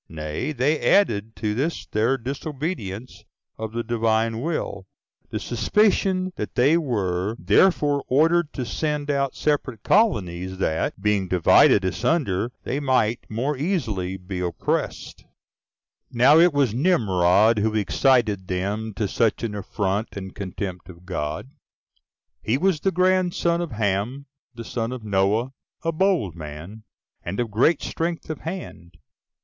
[0.09, 3.23] Nay, they added to this their disobedience
[3.59, 4.87] to the Divine will,
[5.29, 11.85] the suspicion that they were therefore ordered to send out separate colonies, that, being divided
[11.85, 15.19] asunder, they might the more easily be Oppressed.
[15.19, 15.25] 2.
[16.17, 21.51] Now it was Nimrod who excited them to such an affront and contempt of God.
[22.41, 24.25] He was the grandson of Ham,
[24.55, 25.51] the son of Noah,
[25.83, 26.85] a bold man,
[27.21, 28.95] and of great strength of hand.